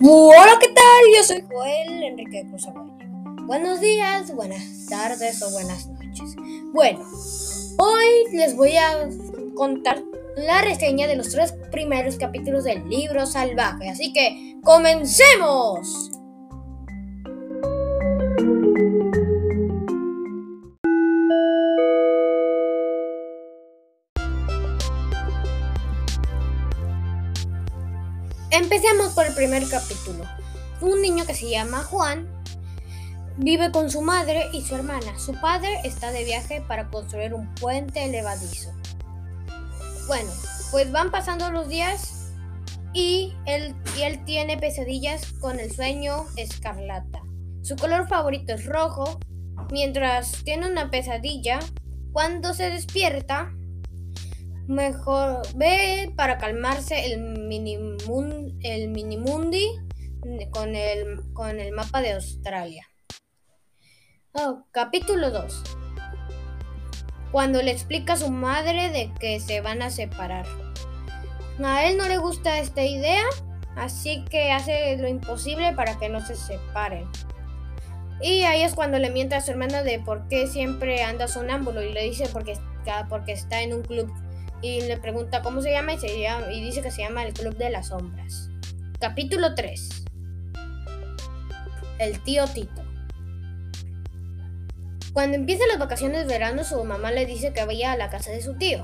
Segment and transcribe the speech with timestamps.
[0.00, 1.04] Hola, ¿qué tal?
[1.16, 2.66] Yo soy Joel Enrique Cruz
[3.46, 6.34] Buenos días, buenas tardes o buenas noches.
[6.72, 7.06] Bueno,
[7.78, 9.08] hoy les voy a
[9.54, 10.02] contar
[10.36, 13.88] la reseña de los tres primeros capítulos del libro salvaje.
[13.88, 16.10] Así que, ¡comencemos!
[28.56, 30.22] Empecemos por el primer capítulo.
[30.80, 32.28] Un niño que se llama Juan
[33.36, 35.18] vive con su madre y su hermana.
[35.18, 38.72] Su padre está de viaje para construir un puente elevadizo.
[40.06, 40.30] Bueno,
[40.70, 42.32] pues van pasando los días
[42.92, 47.22] y él, y él tiene pesadillas con el sueño escarlata.
[47.62, 49.18] Su color favorito es rojo.
[49.72, 51.58] Mientras tiene una pesadilla,
[52.12, 53.52] cuando se despierta,
[54.66, 59.68] Mejor ve para calmarse el, minimun, el minimundi
[60.50, 62.86] con el, con el mapa de Australia.
[64.32, 65.62] Oh, capítulo 2.
[67.30, 70.46] Cuando le explica a su madre de que se van a separar.
[71.62, 73.24] A él no le gusta esta idea,
[73.76, 77.06] así que hace lo imposible para que no se separen.
[78.22, 81.82] Y ahí es cuando le miente a su hermana de por qué siempre anda sonámbulo
[81.82, 82.58] y le dice porque,
[83.10, 84.10] porque está en un club
[84.64, 87.54] y le pregunta cómo se llama y, se y dice que se llama el Club
[87.58, 88.48] de las Sombras.
[88.98, 90.06] Capítulo 3.
[91.98, 92.82] El tío Tito.
[95.12, 98.30] Cuando empiezan las vacaciones de verano, su mamá le dice que vaya a la casa
[98.30, 98.80] de su tío.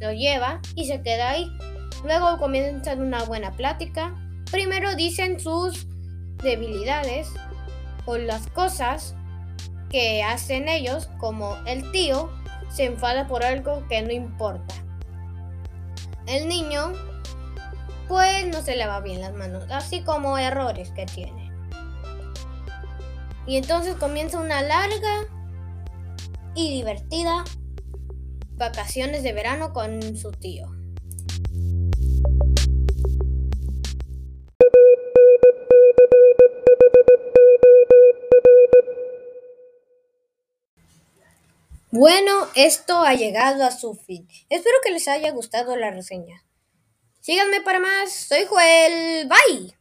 [0.00, 1.50] Lo lleva y se queda ahí.
[2.04, 4.14] Luego comienzan una buena plática.
[4.50, 5.86] Primero dicen sus
[6.42, 7.30] debilidades
[8.04, 9.14] o las cosas
[9.88, 12.30] que hacen ellos, como el tío
[12.68, 14.74] se enfada por algo que no importa.
[16.26, 16.92] El niño
[18.08, 21.50] pues no se lava bien las manos, así como errores que tiene.
[23.46, 25.24] Y entonces comienza una larga
[26.54, 27.44] y divertida
[28.56, 30.75] vacaciones de verano con su tío.
[41.98, 44.28] Bueno, esto ha llegado a su fin.
[44.50, 46.44] Espero que les haya gustado la reseña.
[47.22, 48.12] Síganme para más.
[48.12, 49.26] Soy Joel.
[49.26, 49.74] Bye.